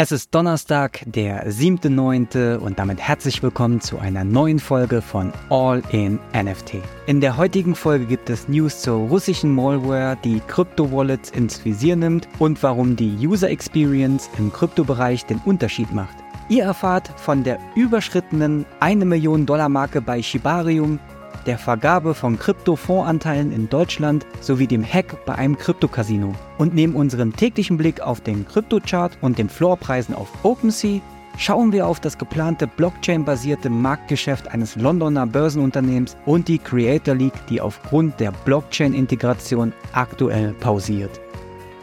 Es 0.00 0.12
ist 0.12 0.32
Donnerstag, 0.32 1.02
der 1.06 1.50
7.9. 1.50 2.58
und 2.58 2.78
damit 2.78 3.00
herzlich 3.00 3.42
willkommen 3.42 3.80
zu 3.80 3.98
einer 3.98 4.22
neuen 4.22 4.60
Folge 4.60 5.02
von 5.02 5.32
All 5.50 5.82
in 5.90 6.20
NFT. 6.32 6.74
In 7.08 7.20
der 7.20 7.36
heutigen 7.36 7.74
Folge 7.74 8.06
gibt 8.06 8.30
es 8.30 8.46
News 8.46 8.80
zur 8.80 9.08
russischen 9.08 9.52
Malware, 9.52 10.16
die 10.22 10.38
Krypto-Wallets 10.46 11.30
ins 11.30 11.64
Visier 11.64 11.96
nimmt 11.96 12.28
und 12.38 12.62
warum 12.62 12.94
die 12.94 13.10
User 13.26 13.50
Experience 13.50 14.30
im 14.38 14.52
Kryptobereich 14.52 15.26
den 15.26 15.40
Unterschied 15.44 15.92
macht. 15.92 16.14
Ihr 16.48 16.62
erfahrt 16.62 17.10
von 17.16 17.42
der 17.42 17.58
überschrittenen 17.74 18.66
1 18.78 19.04
Million 19.04 19.46
Dollar 19.46 19.68
Marke 19.68 20.00
bei 20.00 20.22
Shibarium, 20.22 21.00
der 21.48 21.58
Vergabe 21.58 22.14
von 22.14 22.38
Krypto-Fondsanteilen 22.38 23.52
in 23.52 23.70
Deutschland 23.70 24.26
sowie 24.40 24.66
dem 24.66 24.84
Hack 24.84 25.24
bei 25.24 25.34
einem 25.34 25.56
Krypto-Casino. 25.56 26.34
Und 26.58 26.74
neben 26.74 26.94
unserem 26.94 27.34
täglichen 27.34 27.78
Blick 27.78 28.02
auf 28.02 28.20
den 28.20 28.46
Kryptochart 28.46 29.16
und 29.22 29.38
den 29.38 29.48
Floorpreisen 29.48 30.14
auf 30.14 30.28
OpenSea 30.44 31.00
schauen 31.38 31.72
wir 31.72 31.86
auf 31.86 32.00
das 32.00 32.18
geplante 32.18 32.66
Blockchain-basierte 32.66 33.70
Marktgeschäft 33.70 34.48
eines 34.48 34.76
Londoner 34.76 35.26
Börsenunternehmens 35.26 36.18
und 36.26 36.48
die 36.48 36.58
Creator 36.58 37.14
League, 37.14 37.46
die 37.48 37.62
aufgrund 37.62 38.20
der 38.20 38.32
Blockchain-Integration 38.44 39.72
aktuell 39.92 40.52
pausiert. 40.52 41.18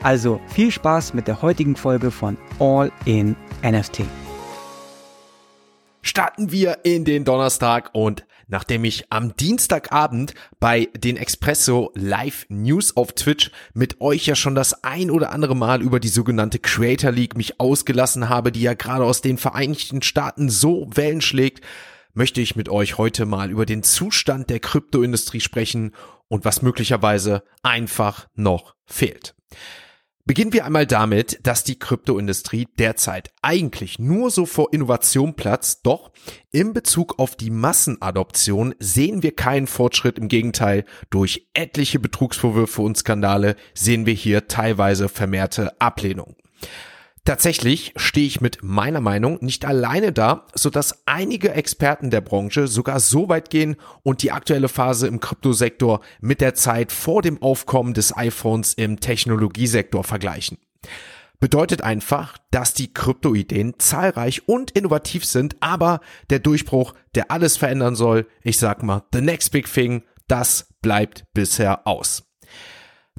Also 0.04 0.40
viel 0.48 0.70
Spaß 0.70 1.16
mit 1.16 1.28
der 1.28 1.42
heutigen 1.42 1.76
Folge 1.76 2.12
von 2.12 2.38
All 2.60 2.92
in 3.06 3.36
NFT. 3.64 4.04
Starten 6.04 6.52
wir 6.52 6.78
in 6.84 7.04
den 7.04 7.26
Donnerstag 7.26 7.90
und 7.94 8.28
nachdem 8.48 8.84
ich 8.84 9.12
am 9.12 9.36
Dienstagabend 9.36 10.34
bei 10.60 10.90
den 10.98 11.18
Expresso 11.18 11.92
Live 11.96 12.46
News 12.50 12.96
auf 12.96 13.14
Twitch 13.14 13.52
mit 13.74 14.02
euch 14.02 14.26
ja 14.26 14.36
schon 14.36 14.56
das 14.56 14.84
ein 14.84 15.10
oder 15.12 15.32
andere 15.32 15.56
Mal 15.56 15.82
über 15.82 16.00
die 16.00 16.08
sogenannte 16.08 16.60
Creator 16.60 17.12
League 17.12 17.38
mich 17.38 17.60
ausgelassen 17.60 18.30
habe, 18.30 18.52
die 18.52 18.62
ja 18.62 18.74
gerade 18.74 19.04
aus 19.04 19.22
den 19.22 19.38
Vereinigten 19.38 20.02
Staaten 20.02 20.50
so 20.50 20.90
Wellen 20.94 21.22
schlägt, 21.22 21.64
möchte 22.14 22.42
ich 22.42 22.56
mit 22.56 22.70
euch 22.70 22.98
heute 22.98 23.26
mal 23.26 23.52
über 23.52 23.66
den 23.66 23.84
Zustand 23.84 24.50
der 24.50 24.60
Kryptoindustrie 24.60 25.42
sprechen 25.42 25.92
und 26.28 26.46
was 26.46 26.62
möglicherweise 26.62 27.44
einfach 27.62 28.28
noch 28.36 28.76
fehlt. 28.86 29.36
Beginnen 30.28 30.54
wir 30.54 30.66
einmal 30.66 30.88
damit, 30.88 31.40
dass 31.44 31.64
die 31.64 31.78
Kryptoindustrie 31.78 32.68
derzeit 32.80 33.32
eigentlich 33.44 34.00
nur 34.00 34.32
so 34.32 34.48
vor 34.48 34.74
Innovation 34.74 35.36
platzt, 35.36 35.82
doch 35.84 36.12
in 36.52 36.74
Bezug 36.74 37.20
auf 37.20 37.36
die 37.36 37.52
Massenadoption 37.52 38.74
sehen 38.80 39.22
wir 39.22 39.36
keinen 39.36 39.68
Fortschritt, 39.68 40.18
im 40.18 40.28
Gegenteil, 40.28 40.86
durch 41.12 41.48
etliche 41.54 42.00
Betrugsvorwürfe 42.00 42.82
und 42.82 42.98
Skandale 42.98 43.56
sehen 43.76 44.08
wir 44.08 44.16
hier 44.16 44.48
teilweise 44.48 45.10
vermehrte 45.10 45.80
Ablehnung. 45.80 46.36
Tatsächlich 47.26 47.92
stehe 47.96 48.28
ich 48.28 48.40
mit 48.40 48.60
meiner 48.62 49.02
Meinung 49.02 49.40
nicht 49.42 49.66
alleine 49.66 50.14
da, 50.14 50.46
so 50.54 50.70
dass 50.70 51.08
einige 51.08 51.54
Experten 51.54 52.12
der 52.12 52.22
Branche 52.22 52.68
sogar 52.68 53.00
so 53.00 53.30
weit 53.30 53.50
gehen 53.50 53.78
und 54.04 54.22
die 54.22 54.32
aktuelle 54.32 54.70
Phase 54.70 55.08
im 55.08 55.20
Kryptosektor 55.20 56.02
mit 56.22 56.40
der 56.40 56.54
Zeit 56.54 56.92
vor 56.92 57.24
dem 57.24 57.42
Aufkommen 57.42 57.96
des 57.96 58.16
iPhones 58.16 58.76
im 58.76 59.00
Technologiesektor 59.00 60.04
vergleichen. 60.04 60.60
Bedeutet 61.40 61.82
einfach, 61.82 62.38
dass 62.52 62.76
die 62.76 62.94
Kryptoideen 62.94 63.74
zahlreich 63.80 64.48
und 64.48 64.70
innovativ 64.72 65.26
sind, 65.26 65.56
aber 65.62 66.02
der 66.30 66.40
Durchbruch, 66.40 66.94
der 67.16 67.32
alles 67.32 67.58
verändern 67.58 67.96
soll, 67.96 68.28
ich 68.44 68.60
sag 68.60 68.84
mal, 68.84 69.04
the 69.12 69.22
next 69.22 69.52
big 69.52 69.72
thing, 69.72 70.04
das 70.28 70.68
bleibt 70.84 71.26
bisher 71.34 71.88
aus. 71.88 72.25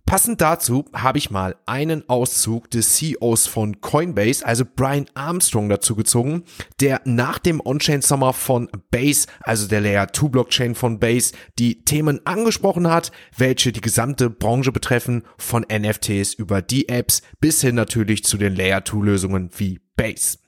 Passend 0.07 0.41
dazu 0.41 0.85
habe 0.95 1.19
ich 1.19 1.33
mal 1.33 1.57
einen 1.67 2.09
Auszug 2.09 2.71
des 2.71 2.95
CEOs 2.95 3.49
von 3.49 3.81
Coinbase, 3.81 4.47
also 4.47 4.65
Brian 4.65 5.07
Armstrong, 5.15 5.69
dazu 5.69 5.97
gezogen, 5.97 6.45
der 6.81 7.01
nach 7.05 7.41
dem 7.41 7.61
On-Chain-Sommer 7.61 8.33
von 8.33 8.69
Base, 8.93 9.27
also 9.41 9.67
der 9.67 9.81
Layer 9.81 10.13
2 10.13 10.29
Blockchain 10.29 10.77
von 10.77 11.01
Base, 11.01 11.33
die 11.59 11.83
Themen 11.83 12.25
angesprochen 12.25 12.89
hat, 12.89 13.11
welche 13.37 13.73
die 13.73 13.81
gesamte 13.81 14.31
Branche 14.31 14.71
betreffen, 14.71 15.25
von 15.39 15.67
NFTs 15.69 16.35
über 16.35 16.63
die 16.63 16.89
Apps 16.89 17.23
bis 17.41 17.61
hin 17.61 17.75
natürlich 17.75 18.23
zu 18.23 18.39
den 18.39 18.55
Layer 18.55 18.85
2 18.85 19.05
Lösungen 19.05 19.51
wie 19.57 19.81
Base. 19.97 20.39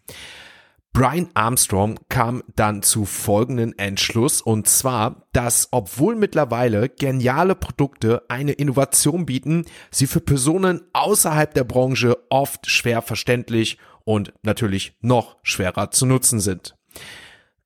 Brian 0.93 1.29
Armstrong 1.35 2.01
kam 2.09 2.43
dann 2.57 2.83
zu 2.83 3.05
folgenden 3.05 3.79
Entschluss 3.79 4.41
und 4.43 4.67
zwar, 4.67 5.29
dass 5.33 5.69
obwohl 5.71 6.17
mittlerweile 6.17 6.89
geniale 6.89 7.55
Produkte 7.55 8.23
eine 8.29 8.53
Innovation 8.53 9.25
bieten, 9.25 9.65
sie 9.91 10.07
für 10.07 10.21
Personen 10.21 10.83
außerhalb 10.93 11.55
der 11.55 11.65
Branche 11.65 12.17
oft 12.31 12.69
schwer 12.69 13.03
verständlich 13.03 13.79
und 14.05 14.33
natürlich 14.43 14.97
noch 15.01 15.37
schwerer 15.43 15.91
zu 15.91 16.07
nutzen 16.07 16.41
sind. 16.41 16.75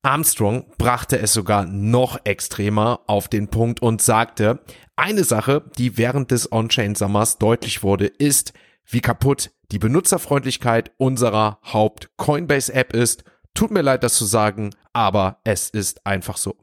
Armstrong 0.05 0.65
brachte 0.77 1.17
es 1.17 1.31
sogar 1.31 1.65
noch 1.65 2.19
extremer 2.25 2.99
auf 3.07 3.29
den 3.29 3.47
Punkt 3.47 3.81
und 3.81 4.01
sagte, 4.01 4.59
eine 4.97 5.23
Sache, 5.23 5.63
die 5.77 5.97
während 5.97 6.29
des 6.29 6.51
On-Chain-Sommers 6.51 7.37
deutlich 7.37 7.83
wurde, 7.83 8.07
ist, 8.07 8.51
wie 8.85 9.01
kaputt 9.01 9.51
die 9.71 9.79
Benutzerfreundlichkeit 9.79 10.91
unserer 10.97 11.59
Haupt-Coinbase-App 11.63 12.93
ist. 12.93 13.23
Tut 13.53 13.71
mir 13.71 13.81
leid, 13.81 14.03
das 14.03 14.15
zu 14.15 14.25
sagen, 14.25 14.71
aber 14.93 15.39
es 15.43 15.69
ist 15.69 16.05
einfach 16.05 16.37
so. 16.37 16.57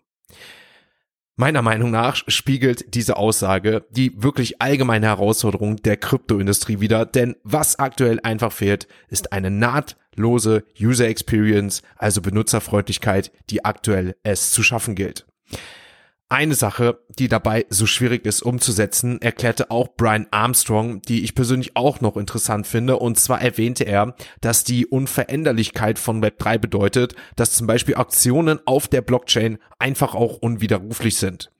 Meiner 1.40 1.62
Meinung 1.62 1.90
nach 1.90 2.22
spiegelt 2.28 2.94
diese 2.94 3.16
Aussage 3.16 3.86
die 3.88 4.22
wirklich 4.22 4.60
allgemeine 4.60 5.06
Herausforderung 5.06 5.76
der 5.76 5.96
Kryptoindustrie 5.96 6.80
wider, 6.80 7.06
denn 7.06 7.34
was 7.44 7.78
aktuell 7.78 8.20
einfach 8.22 8.52
fehlt, 8.52 8.86
ist 9.08 9.32
eine 9.32 9.50
nahtlose 9.50 10.64
User 10.78 11.08
Experience, 11.08 11.80
also 11.96 12.20
Benutzerfreundlichkeit, 12.20 13.32
die 13.48 13.64
aktuell 13.64 14.16
es 14.22 14.50
zu 14.50 14.62
schaffen 14.62 14.94
gilt. 14.94 15.26
Eine 16.32 16.54
Sache, 16.54 17.00
die 17.18 17.26
dabei 17.26 17.66
so 17.70 17.86
schwierig 17.86 18.24
ist 18.24 18.42
umzusetzen, 18.42 19.20
erklärte 19.20 19.72
auch 19.72 19.88
Brian 19.96 20.28
Armstrong, 20.30 21.02
die 21.02 21.24
ich 21.24 21.34
persönlich 21.34 21.74
auch 21.74 22.00
noch 22.00 22.16
interessant 22.16 22.68
finde. 22.68 22.98
Und 22.98 23.18
zwar 23.18 23.42
erwähnte 23.42 23.82
er, 23.82 24.14
dass 24.40 24.62
die 24.62 24.86
Unveränderlichkeit 24.86 25.98
von 25.98 26.22
Web3 26.22 26.58
bedeutet, 26.58 27.16
dass 27.34 27.54
zum 27.54 27.66
Beispiel 27.66 27.96
Aktionen 27.96 28.60
auf 28.64 28.86
der 28.86 29.02
Blockchain 29.02 29.58
einfach 29.80 30.14
auch 30.14 30.36
unwiderruflich 30.36 31.16
sind. 31.16 31.50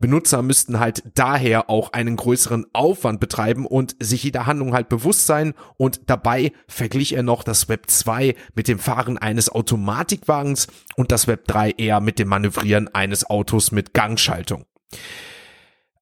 Benutzer 0.00 0.42
müssten 0.42 0.80
halt 0.80 1.02
daher 1.14 1.68
auch 1.70 1.92
einen 1.92 2.16
größeren 2.16 2.66
Aufwand 2.72 3.20
betreiben 3.20 3.66
und 3.66 3.94
sich 4.00 4.24
jeder 4.24 4.46
Handlung 4.46 4.72
halt 4.72 4.88
bewusst 4.88 5.26
sein 5.26 5.54
und 5.76 6.00
dabei 6.06 6.52
verglich 6.66 7.14
er 7.14 7.22
noch 7.22 7.44
das 7.44 7.68
Web 7.68 7.88
2 7.88 8.34
mit 8.54 8.66
dem 8.66 8.78
Fahren 8.78 9.18
eines 9.18 9.50
Automatikwagens 9.50 10.68
und 10.96 11.12
das 11.12 11.28
Web 11.28 11.46
3 11.46 11.72
eher 11.72 12.00
mit 12.00 12.18
dem 12.18 12.28
Manövrieren 12.28 12.88
eines 12.94 13.28
Autos 13.28 13.72
mit 13.72 13.92
Gangschaltung. 13.94 14.64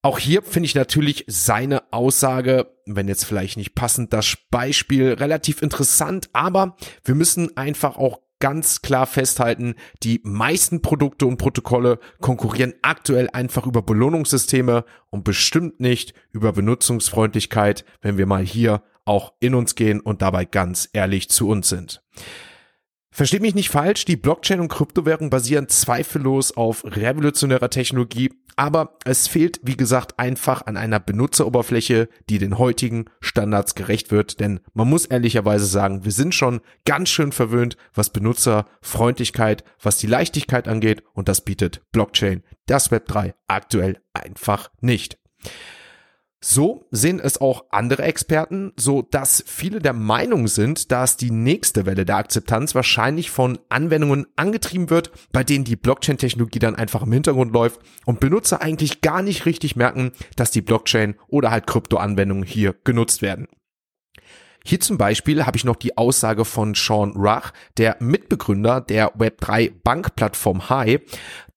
Auch 0.01 0.17
hier 0.17 0.43
finde 0.43 0.67
ich 0.67 0.75
natürlich 0.75 1.25
seine 1.27 1.91
Aussage, 1.91 2.73
wenn 2.85 3.09
jetzt 3.09 3.25
vielleicht 3.25 3.57
nicht 3.57 3.75
passend 3.75 4.13
das 4.13 4.37
Beispiel, 4.49 5.11
relativ 5.11 5.61
interessant, 5.61 6.29
aber 6.31 6.77
wir 7.03 7.15
müssen 7.15 7.57
einfach 7.57 7.97
auch 7.97 8.21
ganz 8.39 8.81
klar 8.81 9.05
festhalten, 9.05 9.75
die 10.03 10.21
meisten 10.23 10.81
Produkte 10.81 11.25
und 11.25 11.37
Protokolle 11.37 11.99
konkurrieren 12.19 12.73
aktuell 12.81 13.29
einfach 13.31 13.65
über 13.65 13.81
Belohnungssysteme 13.81 14.85
und 15.09 15.23
bestimmt 15.23 15.79
nicht 15.79 16.13
über 16.31 16.53
Benutzungsfreundlichkeit, 16.53 17.85
wenn 18.01 18.17
wir 18.17 18.25
mal 18.25 18.43
hier 18.43 18.81
auch 19.05 19.33
in 19.39 19.55
uns 19.55 19.75
gehen 19.75 19.99
und 19.99 20.21
dabei 20.21 20.45
ganz 20.45 20.89
ehrlich 20.93 21.29
zu 21.29 21.49
uns 21.49 21.69
sind. 21.69 22.01
Versteht 23.11 23.41
mich 23.41 23.55
nicht 23.55 23.69
falsch, 23.69 24.05
die 24.05 24.15
Blockchain 24.15 24.59
und 24.59 24.69
Kryptowährung 24.69 25.31
basieren 25.31 25.67
zweifellos 25.67 26.55
auf 26.55 26.83
revolutionärer 26.85 27.69
Technologie, 27.71 28.31
aber 28.55 28.97
es 29.03 29.27
fehlt, 29.27 29.59
wie 29.63 29.75
gesagt, 29.75 30.19
einfach 30.19 30.67
an 30.67 30.77
einer 30.77 30.99
Benutzeroberfläche, 30.99 32.07
die 32.29 32.37
den 32.37 32.59
heutigen 32.59 33.05
Standards 33.19 33.73
gerecht 33.73 34.11
wird, 34.11 34.39
denn 34.39 34.59
man 34.73 34.89
muss 34.89 35.05
ehrlicherweise 35.05 35.65
sagen, 35.65 36.05
wir 36.05 36.11
sind 36.11 36.35
schon 36.35 36.61
ganz 36.85 37.09
schön 37.09 37.31
verwöhnt, 37.31 37.77
was 37.93 38.11
Benutzerfreundlichkeit, 38.11 39.63
was 39.81 39.97
die 39.97 40.07
Leichtigkeit 40.07 40.67
angeht 40.67 41.03
und 41.13 41.27
das 41.27 41.41
bietet 41.41 41.81
Blockchain, 41.91 42.43
das 42.67 42.91
Web 42.91 43.07
3 43.07 43.33
aktuell 43.47 44.01
einfach 44.13 44.69
nicht. 44.81 45.17
So 46.41 46.87
sehen 46.89 47.19
es 47.19 47.41
auch 47.41 47.65
andere 47.69 48.03
Experten, 48.03 48.71
so 48.77 49.01
dass 49.01 49.43
viele 49.45 49.79
der 49.79 49.91
Meinung 49.91 50.47
sind, 50.47 50.89
dass 50.89 51.17
die 51.17 51.31
nächste 51.31 51.85
Welle 51.85 52.05
der 52.05 52.15
Akzeptanz 52.15 52.73
wahrscheinlich 52.75 53.29
von 53.29 53.59
Anwendungen 53.67 54.25
angetrieben 54.37 54.89
wird, 54.89 55.11
bei 55.33 55.43
denen 55.43 55.65
die 55.65 55.75
Blockchain-Technologie 55.75 56.59
dann 56.59 56.75
einfach 56.75 57.01
im 57.03 57.11
Hintergrund 57.11 57.51
läuft 57.51 57.81
und 58.05 58.21
Benutzer 58.21 58.61
eigentlich 58.61 59.01
gar 59.01 59.21
nicht 59.21 59.45
richtig 59.45 59.75
merken, 59.75 60.13
dass 60.37 60.51
die 60.51 60.61
Blockchain 60.61 61.15
oder 61.27 61.51
halt 61.51 61.67
Krypto-Anwendungen 61.67 62.45
hier 62.45 62.73
genutzt 62.85 63.21
werden. 63.21 63.49
Hier 64.63 64.79
zum 64.79 64.97
Beispiel 64.97 65.45
habe 65.45 65.57
ich 65.57 65.65
noch 65.65 65.77
die 65.77 65.97
Aussage 65.97 66.45
von 66.45 66.73
Sean 66.75 67.11
Ruch, 67.15 67.51
der 67.77 67.97
Mitbegründer 67.99 68.81
der 68.81 69.15
Web3 69.15 69.71
Bankplattform 69.83 70.69
Hi, 70.69 70.99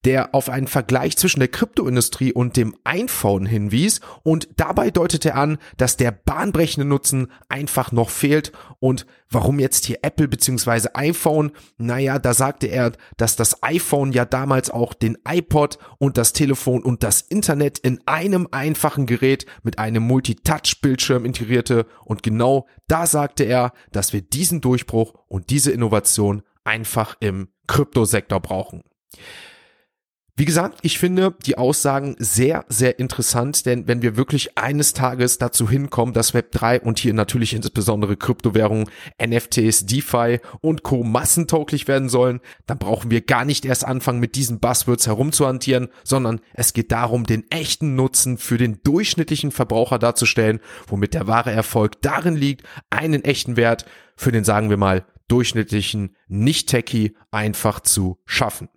der 0.04 0.34
auf 0.34 0.48
einen 0.48 0.66
Vergleich 0.66 1.16
zwischen 1.16 1.40
der 1.40 1.48
Kryptoindustrie 1.48 2.32
und 2.32 2.56
dem 2.56 2.74
iPhone 2.84 3.46
hinwies 3.46 4.00
und 4.22 4.48
dabei 4.56 4.90
deutete 4.90 5.30
er 5.30 5.36
an, 5.36 5.58
dass 5.76 5.96
der 5.96 6.10
bahnbrechende 6.10 6.86
Nutzen 6.86 7.28
einfach 7.48 7.92
noch 7.92 8.10
fehlt 8.10 8.52
und 8.80 9.06
warum 9.30 9.58
jetzt 9.58 9.84
hier 9.84 9.98
Apple 10.02 10.28
bzw. 10.28 10.88
iPhone? 10.94 11.52
Naja, 11.78 12.18
da 12.18 12.34
sagte 12.34 12.66
er, 12.66 12.92
dass 13.16 13.36
das 13.36 13.62
iPhone 13.62 14.12
ja 14.12 14.24
damals 14.24 14.70
auch 14.70 14.94
den 14.94 15.18
iPod 15.26 15.78
und 15.98 16.18
das 16.18 16.32
Telefon 16.32 16.82
und 16.82 17.02
das 17.02 17.20
Internet 17.20 17.78
in 17.78 18.00
einem 18.06 18.48
einfachen 18.50 19.06
Gerät 19.06 19.46
mit 19.62 19.78
einem 19.78 20.02
Multitouch-Bildschirm 20.02 21.24
integrierte 21.24 21.86
und 22.04 22.22
genau 22.22 22.66
da 22.88 23.06
sagte 23.06 23.44
er, 23.44 23.72
dass 23.92 24.12
wir 24.12 24.22
diesen 24.22 24.60
Durchbruch 24.60 25.14
und 25.28 25.50
diese 25.50 25.70
Innovation 25.70 26.42
einfach 26.64 27.16
im 27.20 27.48
Kryptosektor 27.66 28.40
brauchen. 28.40 28.82
Wie 30.34 30.46
gesagt, 30.46 30.78
ich 30.80 30.98
finde 30.98 31.34
die 31.44 31.58
Aussagen 31.58 32.16
sehr, 32.18 32.64
sehr 32.70 32.98
interessant, 32.98 33.66
denn 33.66 33.86
wenn 33.86 34.00
wir 34.00 34.16
wirklich 34.16 34.56
eines 34.56 34.94
Tages 34.94 35.36
dazu 35.36 35.68
hinkommen, 35.68 36.14
dass 36.14 36.32
Web3 36.32 36.80
und 36.80 36.98
hier 36.98 37.12
natürlich 37.12 37.52
insbesondere 37.52 38.16
Kryptowährungen, 38.16 38.88
NFTs, 39.22 39.84
DeFi 39.84 40.40
und 40.62 40.84
Co. 40.84 41.04
massentauglich 41.04 41.86
werden 41.86 42.08
sollen, 42.08 42.40
dann 42.64 42.78
brauchen 42.78 43.10
wir 43.10 43.20
gar 43.20 43.44
nicht 43.44 43.66
erst 43.66 43.84
anfangen, 43.84 44.20
mit 44.20 44.34
diesen 44.34 44.58
Buzzwords 44.58 45.06
herumzuhantieren, 45.06 45.88
sondern 46.02 46.40
es 46.54 46.72
geht 46.72 46.92
darum, 46.92 47.24
den 47.24 47.44
echten 47.50 47.94
Nutzen 47.94 48.38
für 48.38 48.56
den 48.56 48.82
durchschnittlichen 48.84 49.50
Verbraucher 49.50 49.98
darzustellen, 49.98 50.60
womit 50.86 51.12
der 51.12 51.26
wahre 51.26 51.52
Erfolg 51.52 52.00
darin 52.00 52.36
liegt, 52.36 52.66
einen 52.88 53.22
echten 53.22 53.58
Wert 53.58 53.84
für 54.16 54.32
den, 54.32 54.44
sagen 54.44 54.70
wir 54.70 54.78
mal, 54.78 55.04
durchschnittlichen 55.28 56.16
Nicht-Techie 56.28 57.16
einfach 57.30 57.80
zu 57.80 58.18
schaffen. 58.24 58.70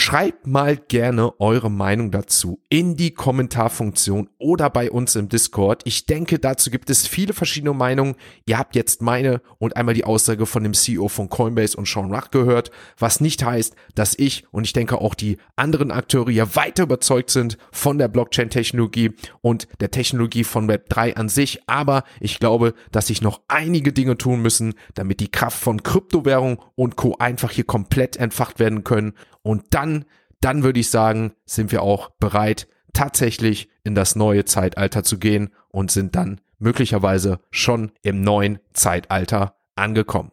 Schreibt 0.00 0.46
mal 0.46 0.76
gerne 0.76 1.40
eure 1.40 1.72
Meinung 1.72 2.12
dazu 2.12 2.60
in 2.68 2.94
die 2.94 3.10
Kommentarfunktion 3.10 4.30
oder 4.38 4.70
bei 4.70 4.92
uns 4.92 5.16
im 5.16 5.28
Discord. 5.28 5.82
Ich 5.86 6.06
denke, 6.06 6.38
dazu 6.38 6.70
gibt 6.70 6.88
es 6.88 7.08
viele 7.08 7.32
verschiedene 7.32 7.74
Meinungen. 7.74 8.14
Ihr 8.46 8.58
habt 8.58 8.76
jetzt 8.76 9.02
meine 9.02 9.42
und 9.58 9.76
einmal 9.76 9.94
die 9.94 10.04
Aussage 10.04 10.46
von 10.46 10.62
dem 10.62 10.72
CEO 10.72 11.08
von 11.08 11.28
Coinbase 11.28 11.76
und 11.76 11.88
Sean 11.88 12.14
Ruck 12.14 12.30
gehört, 12.30 12.70
was 12.96 13.20
nicht 13.20 13.44
heißt, 13.44 13.74
dass 13.96 14.14
ich 14.16 14.44
und 14.52 14.62
ich 14.62 14.72
denke 14.72 15.00
auch 15.00 15.16
die 15.16 15.36
anderen 15.56 15.90
Akteure 15.90 16.30
ja 16.30 16.54
weiter 16.54 16.84
überzeugt 16.84 17.30
sind 17.30 17.58
von 17.72 17.98
der 17.98 18.06
Blockchain-Technologie 18.06 19.14
und 19.40 19.66
der 19.80 19.90
Technologie 19.90 20.44
von 20.44 20.70
Web3 20.70 21.16
an 21.16 21.28
sich. 21.28 21.62
Aber 21.66 22.04
ich 22.20 22.38
glaube, 22.38 22.74
dass 22.92 23.08
sich 23.08 23.20
noch 23.20 23.40
einige 23.48 23.92
Dinge 23.92 24.16
tun 24.16 24.42
müssen, 24.42 24.74
damit 24.94 25.18
die 25.18 25.32
Kraft 25.32 25.58
von 25.58 25.82
Kryptowährung 25.82 26.62
und 26.76 26.94
Co. 26.94 27.16
einfach 27.18 27.50
hier 27.50 27.64
komplett 27.64 28.16
entfacht 28.16 28.60
werden 28.60 28.84
können 28.84 29.14
und 29.48 29.64
dann, 29.70 30.04
dann 30.42 30.62
würde 30.62 30.78
ich 30.78 30.90
sagen, 30.90 31.32
sind 31.46 31.72
wir 31.72 31.82
auch 31.82 32.10
bereit, 32.20 32.68
tatsächlich 32.92 33.70
in 33.82 33.94
das 33.94 34.14
neue 34.14 34.44
Zeitalter 34.44 35.04
zu 35.04 35.18
gehen 35.18 35.54
und 35.68 35.90
sind 35.90 36.16
dann 36.16 36.42
möglicherweise 36.58 37.40
schon 37.50 37.92
im 38.02 38.20
neuen 38.20 38.58
Zeitalter 38.74 39.56
angekommen. 39.74 40.32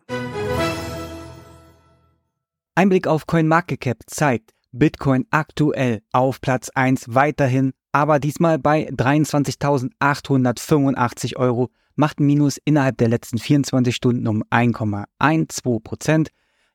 Ein 2.76 2.90
Blick 2.90 3.08
auf 3.08 3.26
CoinMarketCap 3.26 4.00
zeigt 4.06 4.54
Bitcoin 4.74 5.26
aktuell 5.32 6.02
auf 6.12 6.42
Platz 6.42 6.70
1 6.76 7.16
weiterhin, 7.16 7.72
aber 7.94 8.20
diesmal 8.20 8.60
bei 8.60 8.90
23.885 8.90 11.38
Euro, 11.38 11.70
macht 11.96 12.20
Minus 12.20 12.58
innerhalb 12.66 12.98
der 12.98 13.08
letzten 13.08 13.38
24 13.38 13.96
Stunden 13.96 14.28
um 14.28 14.44
1,12 14.52 15.80
Prozent. 15.82 16.32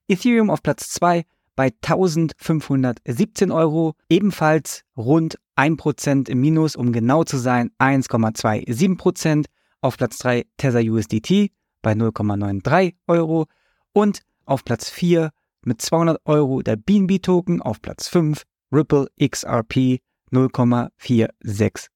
Ethereum 0.09 0.49
auf 0.49 0.63
Platz 0.63 0.89
2 0.89 1.27
bei 1.61 1.73
1517 1.83 3.53
Euro, 3.53 3.93
ebenfalls 4.09 4.83
rund 4.97 5.39
1% 5.57 6.31
im 6.31 6.41
Minus, 6.41 6.75
um 6.75 6.91
genau 6.91 7.23
zu 7.23 7.37
sein 7.37 7.71
1,27%. 7.79 9.45
Auf 9.83 9.99
Platz 9.99 10.17
3 10.21 10.47
Tether 10.57 10.81
USDT 10.81 11.51
bei 11.83 11.93
0,93 11.93 12.95
Euro 13.09 13.45
und 13.93 14.23
auf 14.47 14.65
Platz 14.65 14.89
4 14.89 15.33
mit 15.63 15.83
200 15.83 16.23
Euro 16.25 16.63
der 16.63 16.77
BNB 16.77 17.21
Token, 17.21 17.61
auf 17.61 17.83
Platz 17.83 18.09
5 18.09 18.45
Ripple 18.73 19.09
XRP 19.23 20.01
0,464 20.31 21.91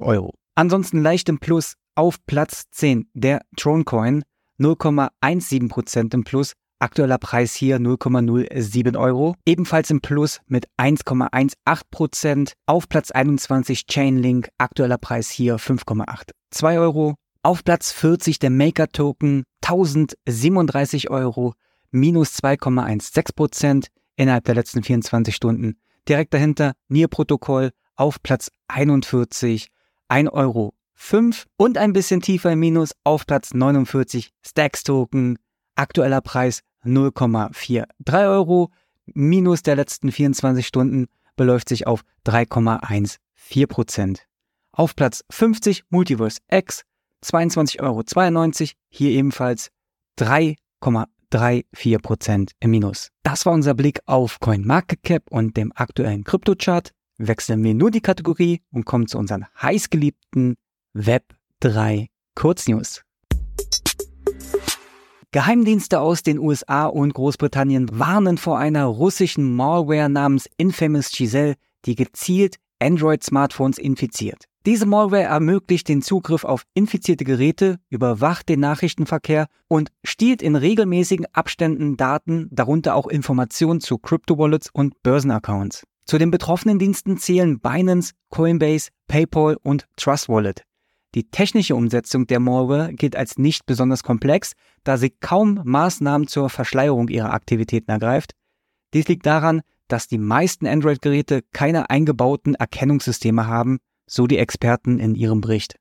Euro. 0.00 0.34
Ansonsten 0.56 1.02
leicht 1.02 1.28
im 1.28 1.38
Plus 1.38 1.74
auf 1.94 2.16
Platz 2.26 2.64
10 2.72 3.08
der 3.14 3.42
Tronecoin 3.56 4.24
0,17% 4.58 6.14
im 6.14 6.24
Plus 6.24 6.54
Aktueller 6.80 7.18
Preis 7.18 7.54
hier 7.54 7.78
0,07 7.78 8.96
Euro. 8.96 9.34
Ebenfalls 9.44 9.90
im 9.90 10.00
Plus 10.00 10.40
mit 10.46 10.68
1,18% 10.76 12.52
Auf 12.66 12.88
Platz 12.88 13.10
21 13.10 13.86
Chainlink. 13.86 14.48
Aktueller 14.58 14.98
Preis 14.98 15.28
hier 15.28 15.58
5,82 15.58 16.80
Euro. 16.80 17.16
Auf 17.42 17.64
Platz 17.64 17.90
40 17.90 18.38
der 18.38 18.50
Maker 18.50 18.88
Token 18.88 19.42
1037 19.62 21.10
Euro. 21.10 21.54
Minus 21.90 22.36
2,16% 22.36 23.88
innerhalb 24.14 24.44
der 24.44 24.54
letzten 24.54 24.84
24 24.84 25.34
Stunden. 25.34 25.78
Direkt 26.08 26.32
dahinter 26.32 26.74
Nier 26.88 27.08
Protokoll 27.08 27.70
auf 27.96 28.22
Platz 28.22 28.50
41 28.68 29.68
1 30.06 30.30
Euro 30.30 30.74
5 30.94 31.46
und 31.56 31.76
ein 31.76 31.92
bisschen 31.92 32.20
tiefer 32.20 32.52
im 32.52 32.60
Minus 32.60 32.92
auf 33.02 33.26
Platz 33.26 33.52
49 33.52 34.30
Stacks 34.46 34.84
Token. 34.84 35.38
Aktueller 35.74 36.20
Preis 36.20 36.60
0,43 36.84 38.30
Euro. 38.30 38.70
Minus 39.06 39.62
der 39.62 39.76
letzten 39.76 40.12
24 40.12 40.66
Stunden 40.66 41.06
beläuft 41.36 41.68
sich 41.68 41.86
auf 41.86 42.02
3,14 42.26 43.66
Prozent. 43.66 44.26
Auf 44.72 44.94
Platz 44.94 45.24
50 45.30 45.84
Multiverse 45.90 46.40
X 46.50 46.82
22,92 47.24 47.80
Euro. 47.80 48.02
Hier 48.90 49.10
ebenfalls 49.10 49.70
3,34 50.18 51.98
Prozent 52.00 52.52
im 52.60 52.70
Minus. 52.70 53.08
Das 53.22 53.46
war 53.46 53.52
unser 53.52 53.74
Blick 53.74 54.00
auf 54.06 54.40
CoinMarketCap 54.40 55.24
und 55.30 55.56
dem 55.56 55.72
aktuellen 55.74 56.24
Kryptochart. 56.24 56.92
Wechseln 57.16 57.64
wir 57.64 57.74
nur 57.74 57.90
die 57.90 58.00
Kategorie 58.00 58.62
und 58.70 58.84
kommen 58.84 59.08
zu 59.08 59.18
unseren 59.18 59.46
heißgeliebten 59.60 60.56
Web 60.92 61.34
3 61.60 62.08
Kurznews. 62.34 63.02
Geheimdienste 65.30 66.00
aus 66.00 66.22
den 66.22 66.38
USA 66.38 66.86
und 66.86 67.12
Großbritannien 67.12 67.90
warnen 67.92 68.38
vor 68.38 68.58
einer 68.58 68.86
russischen 68.86 69.54
Malware 69.54 70.08
namens 70.08 70.48
Infamous 70.56 71.10
Giselle, 71.10 71.56
die 71.84 71.96
gezielt 71.96 72.56
Android-Smartphones 72.78 73.76
infiziert. 73.76 74.44
Diese 74.64 74.86
Malware 74.86 75.24
ermöglicht 75.24 75.88
den 75.88 76.00
Zugriff 76.00 76.44
auf 76.44 76.64
infizierte 76.72 77.24
Geräte, 77.24 77.78
überwacht 77.90 78.48
den 78.48 78.60
Nachrichtenverkehr 78.60 79.48
und 79.68 79.90
stiehlt 80.02 80.40
in 80.40 80.56
regelmäßigen 80.56 81.26
Abständen 81.34 81.98
Daten, 81.98 82.48
darunter 82.50 82.94
auch 82.94 83.06
Informationen 83.06 83.80
zu 83.80 83.98
Crypto-Wallets 83.98 84.70
und 84.72 85.02
Börsenaccounts. 85.02 85.84
Zu 86.06 86.16
den 86.16 86.30
betroffenen 86.30 86.78
Diensten 86.78 87.18
zählen 87.18 87.60
Binance, 87.60 88.14
Coinbase, 88.30 88.88
PayPal 89.08 89.58
und 89.62 89.84
Trust 89.96 90.30
Wallet. 90.30 90.64
Die 91.14 91.30
technische 91.30 91.74
Umsetzung 91.74 92.26
der 92.26 92.38
Malware 92.38 92.92
gilt 92.92 93.16
als 93.16 93.38
nicht 93.38 93.64
besonders 93.64 94.02
komplex, 94.02 94.52
da 94.84 94.98
sie 94.98 95.10
kaum 95.10 95.60
Maßnahmen 95.64 96.28
zur 96.28 96.50
Verschleierung 96.50 97.08
ihrer 97.08 97.32
Aktivitäten 97.32 97.90
ergreift. 97.90 98.32
Dies 98.92 99.08
liegt 99.08 99.26
daran, 99.26 99.62
dass 99.88 100.06
die 100.06 100.18
meisten 100.18 100.66
Android-Geräte 100.66 101.42
keine 101.52 101.88
eingebauten 101.90 102.54
Erkennungssysteme 102.54 103.46
haben, 103.46 103.78
so 104.06 104.26
die 104.26 104.38
Experten 104.38 104.98
in 104.98 105.14
ihrem 105.14 105.40
Bericht. 105.40 105.76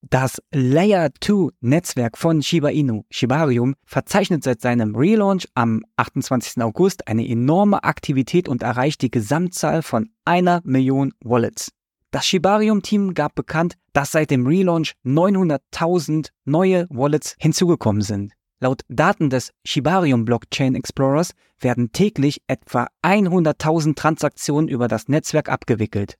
Das 0.00 0.40
Layer 0.52 1.10
2 1.20 1.50
Netzwerk 1.60 2.16
von 2.16 2.40
Shiba 2.40 2.68
Inu, 2.68 3.02
Shibarium, 3.10 3.74
verzeichnet 3.84 4.44
seit 4.44 4.60
seinem 4.60 4.94
Relaunch 4.94 5.46
am 5.54 5.82
28. 5.96 6.62
August 6.62 7.08
eine 7.08 7.28
enorme 7.28 7.82
Aktivität 7.82 8.48
und 8.48 8.62
erreicht 8.62 9.02
die 9.02 9.10
Gesamtzahl 9.10 9.82
von 9.82 10.10
einer 10.24 10.60
Million 10.64 11.12
Wallets. 11.24 11.72
Das 12.10 12.26
Shibarium-Team 12.26 13.12
gab 13.12 13.34
bekannt, 13.34 13.74
dass 13.92 14.12
seit 14.12 14.30
dem 14.30 14.46
Relaunch 14.46 14.94
900.000 15.04 16.30
neue 16.46 16.86
Wallets 16.88 17.36
hinzugekommen 17.38 18.02
sind. 18.02 18.32
Laut 18.60 18.80
Daten 18.88 19.30
des 19.30 19.52
Shibarium 19.64 20.24
Blockchain 20.24 20.74
Explorers 20.74 21.32
werden 21.60 21.92
täglich 21.92 22.42
etwa 22.46 22.88
100.000 23.02 23.94
Transaktionen 23.94 24.68
über 24.68 24.88
das 24.88 25.08
Netzwerk 25.08 25.48
abgewickelt. 25.48 26.16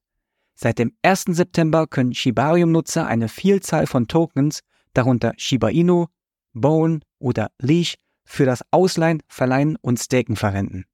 Seit 0.54 0.78
dem 0.78 0.92
1. 1.02 1.24
September 1.28 1.86
können 1.86 2.14
Shibarium-Nutzer 2.14 3.06
eine 3.06 3.28
Vielzahl 3.28 3.86
von 3.86 4.08
Tokens, 4.08 4.60
darunter 4.92 5.32
Shiba 5.36 5.68
Inu, 5.68 6.06
Bone 6.52 7.00
oder 7.18 7.50
Leash, 7.58 7.94
für 8.24 8.44
das 8.44 8.62
Ausleihen, 8.70 9.22
Verleihen 9.28 9.76
und 9.80 9.98
Staken 9.98 10.36
verwenden. 10.36 10.84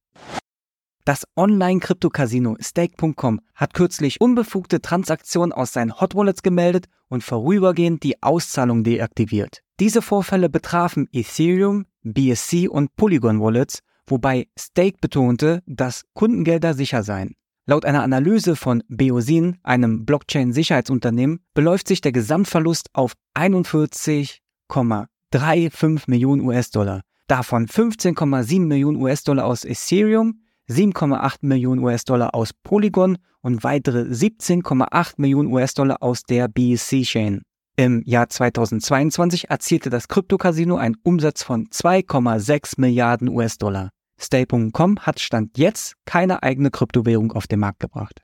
Das 1.06 1.24
Online-Krypto-Casino 1.36 2.56
Stake.com 2.60 3.42
hat 3.54 3.74
kürzlich 3.74 4.22
unbefugte 4.22 4.80
Transaktionen 4.80 5.52
aus 5.52 5.74
seinen 5.74 6.00
Hot 6.00 6.14
Wallets 6.14 6.42
gemeldet 6.42 6.86
und 7.08 7.22
vorübergehend 7.22 8.02
die 8.02 8.22
Auszahlung 8.22 8.84
deaktiviert. 8.84 9.60
Diese 9.80 10.00
Vorfälle 10.00 10.48
betrafen 10.48 11.06
Ethereum, 11.12 11.84
BSC 12.04 12.68
und 12.68 12.96
Polygon 12.96 13.42
Wallets, 13.42 13.80
wobei 14.06 14.46
Stake 14.58 14.96
betonte, 14.98 15.62
dass 15.66 16.04
Kundengelder 16.14 16.72
sicher 16.72 17.02
seien. 17.02 17.34
Laut 17.66 17.84
einer 17.84 18.02
Analyse 18.02 18.56
von 18.56 18.82
Beosin, 18.88 19.58
einem 19.62 20.06
Blockchain-Sicherheitsunternehmen, 20.06 21.40
beläuft 21.52 21.88
sich 21.88 22.00
der 22.00 22.12
Gesamtverlust 22.12 22.88
auf 22.94 23.12
41,35 23.34 26.04
Millionen 26.06 26.46
US-Dollar. 26.46 27.02
Davon 27.26 27.66
15,7 27.66 28.60
Millionen 28.60 28.96
US-Dollar 28.96 29.44
aus 29.44 29.64
Ethereum, 29.64 30.43
7,8 30.68 31.38
Millionen 31.42 31.82
US-Dollar 31.82 32.34
aus 32.34 32.52
Polygon 32.52 33.18
und 33.42 33.64
weitere 33.64 34.02
17,8 34.02 35.14
Millionen 35.18 35.52
US-Dollar 35.52 36.02
aus 36.02 36.22
der 36.22 36.48
BSC-Chain. 36.48 37.42
Im 37.76 38.02
Jahr 38.04 38.28
2022 38.28 39.50
erzielte 39.50 39.90
das 39.90 40.08
Krypto-Casino 40.08 40.76
einen 40.76 40.96
Umsatz 41.02 41.42
von 41.42 41.66
2,6 41.66 42.80
Milliarden 42.80 43.28
US-Dollar. 43.28 43.90
Stay.com 44.18 45.00
hat 45.00 45.20
Stand 45.20 45.58
jetzt 45.58 45.94
keine 46.04 46.42
eigene 46.42 46.70
Kryptowährung 46.70 47.32
auf 47.32 47.46
den 47.46 47.60
Markt 47.60 47.80
gebracht. 47.80 48.22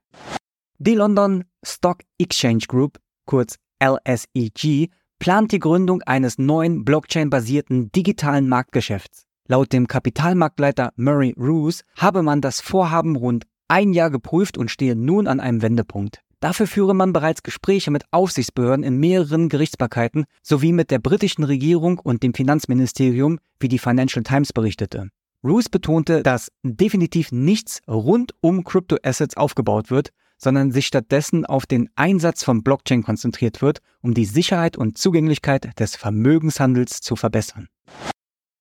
Die 0.79 0.95
London 0.95 1.45
Stock 1.65 2.03
Exchange 2.19 2.65
Group, 2.69 2.99
kurz 3.27 3.57
LSEG, 3.83 4.91
plant 5.19 5.53
die 5.53 5.59
Gründung 5.59 6.01
eines 6.03 6.39
neuen 6.39 6.85
Blockchain-basierten 6.85 7.93
digitalen 7.93 8.49
Marktgeschäfts. 8.49 9.27
Laut 9.51 9.73
dem 9.73 9.89
Kapitalmarktleiter 9.89 10.93
Murray 10.95 11.35
Roos 11.37 11.83
habe 11.97 12.23
man 12.23 12.41
das 12.41 12.61
Vorhaben 12.61 13.17
rund 13.17 13.47
ein 13.67 13.93
Jahr 13.93 14.09
geprüft 14.09 14.57
und 14.57 14.71
stehe 14.71 14.95
nun 14.95 15.27
an 15.27 15.41
einem 15.41 15.61
Wendepunkt. 15.61 16.21
Dafür 16.39 16.69
führe 16.69 16.95
man 16.95 17.13
bereits 17.13 17.43
Gespräche 17.43 17.91
mit 17.91 18.05
Aufsichtsbehörden 18.13 18.85
in 18.85 18.99
mehreren 18.99 19.49
Gerichtsbarkeiten 19.49 20.27
sowie 20.41 20.71
mit 20.71 20.93
der 20.93 21.01
britischen 21.01 21.43
Regierung 21.43 21.99
und 21.99 22.23
dem 22.23 22.33
Finanzministerium, 22.33 23.41
wie 23.59 23.67
die 23.67 23.81
Financial 23.81 24.23
Times 24.23 24.53
berichtete. 24.53 25.09
Roos 25.43 25.69
betonte, 25.69 26.23
dass 26.23 26.53
definitiv 26.63 27.33
nichts 27.33 27.81
rund 27.89 28.37
um 28.41 28.63
Crypto-Assets 28.63 29.37
aufgebaut 29.37 29.91
wird, 29.91 30.11
sondern 30.39 30.71
sich 30.71 30.87
stattdessen 30.87 31.45
auf 31.45 31.67
den 31.67 31.91
Einsatz 31.97 32.45
von 32.45 32.63
Blockchain 32.63 33.03
konzentriert 33.03 33.63
wird, 33.63 33.81
um 34.01 34.15
die 34.15 34.27
Sicherheit 34.27 34.77
und 34.77 34.97
Zugänglichkeit 34.97 35.77
des 35.81 35.97
Vermögenshandels 35.97 37.01
zu 37.01 37.17
verbessern. 37.17 37.67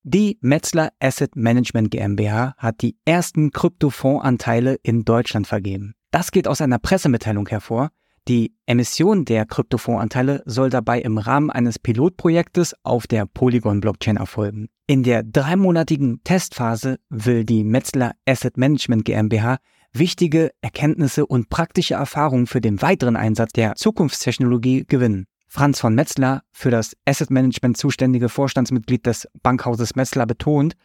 Die 0.04 0.38
Metzler 0.42 0.92
Asset 1.00 1.36
Management 1.36 1.92
GmbH 1.92 2.56
hat 2.58 2.82
die 2.82 2.98
ersten 3.06 3.52
Kryptofondsanteile 3.52 4.78
in 4.82 5.04
Deutschland 5.06 5.46
vergeben. 5.46 5.94
Das 6.12 6.32
geht 6.32 6.48
aus 6.48 6.62
einer 6.62 6.80
Pressemitteilung 6.80 7.48
hervor, 7.48 7.92
die 8.30 8.54
Emission 8.68 9.26
der 9.26 9.48
Kryptofondsanteile 9.48 10.44
soll 10.46 10.70
dabei 10.70 11.02
im 11.02 11.18
Rahmen 11.18 11.50
eines 11.50 11.80
Pilotprojektes 11.80 12.76
auf 12.84 13.08
der 13.08 13.26
Polygon-Blockchain 13.26 14.18
erfolgen. 14.18 14.68
In 14.86 15.02
der 15.02 15.24
dreimonatigen 15.24 16.24
Testphase 16.24 17.00
will 17.10 17.44
die 17.44 17.64
Metzler 17.64 18.14
Asset 18.28 18.56
Management 18.56 19.06
GmbH 19.06 19.58
wichtige 19.94 20.52
Erkenntnisse 20.62 21.26
und 21.26 21.50
praktische 21.50 21.96
Erfahrungen 21.96 22.46
für 22.46 22.62
den 22.62 22.84
weiteren 22.84 23.16
Einsatz 23.16 23.52
der 23.54 23.74
Zukunftstechnologie 23.74 24.86
gewinnen. 24.88 25.26
Franz 25.52 25.80
von 25.80 25.96
Metzler, 25.96 26.44
für 26.52 26.70
das 26.70 26.96
Asset 27.06 27.32
Management 27.32 27.76
zuständige 27.76 28.30
Vorstandsmitglied 28.30 29.06
des 29.08 29.28
Bankhauses 29.42 29.96
Metzler, 29.96 30.28
betont, 30.28 30.76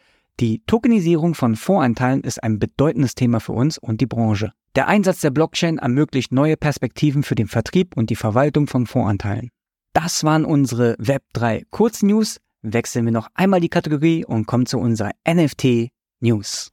die 0.40 0.62
Tokenisierung 0.66 1.34
von 1.34 1.54
Fondsanteilen 1.54 2.22
ist 2.22 2.42
ein 2.42 2.58
bedeutendes 2.58 3.14
Thema 3.14 3.40
für 3.40 3.52
uns 3.52 3.78
und 3.78 4.00
die 4.00 4.06
Branche. 4.06 4.52
Der 4.74 4.88
Einsatz 4.88 5.20
der 5.20 5.30
Blockchain 5.30 5.78
ermöglicht 5.78 6.32
neue 6.32 6.56
Perspektiven 6.56 7.22
für 7.22 7.36
den 7.36 7.46
Vertrieb 7.46 7.96
und 7.96 8.08
die 8.08 8.16
Verwaltung 8.16 8.66
von 8.66 8.86
Fondsanteilen. 8.86 9.50
Das 9.92 10.24
waren 10.24 10.44
unsere 10.44 10.94
Web3 10.94 11.66
Kurznews. 11.70 12.40
Wechseln 12.62 13.04
wir 13.04 13.12
noch 13.12 13.28
einmal 13.34 13.60
die 13.60 13.68
Kategorie 13.68 14.24
und 14.24 14.46
kommen 14.46 14.66
zu 14.66 14.78
unserer 14.78 15.10
NFT 15.28 15.90
News. 16.20 16.72